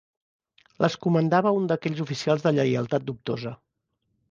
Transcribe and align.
Les 0.85 0.95
comandava 1.03 1.51
un 1.59 1.69
d'aquells 1.73 2.03
oficials 2.07 2.47
de 2.47 2.55
lleialtat 2.59 3.09
dubtosa 3.13 3.55